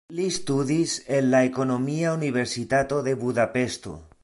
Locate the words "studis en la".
0.35-1.41